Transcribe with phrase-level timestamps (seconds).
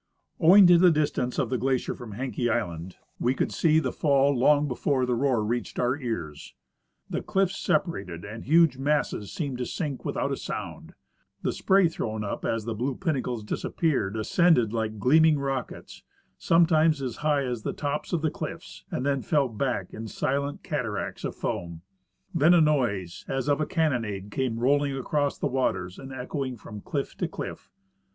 [0.41, 3.53] OAving to the distance of the glacier from Haenke island, Ave could The Formation of
[3.53, 3.63] Icebergs.
[3.69, 6.55] 99 see the fall long before the roar reached our ears;
[7.07, 10.95] the cliffs sepa rated, and huge masses seemed to sink without a sound;
[11.43, 16.01] the •spray thrown up as the blue pinnacles disappeared ascended like gleaming rockets,
[16.39, 20.63] sometimes as high as the tops of the cliffs, and then fell back in silent
[20.63, 21.83] cataracts of foam.
[22.33, 26.81] Then a noise as of a cannonade came rolling across the waters and echoing from
[26.81, 27.69] cliff to cliff.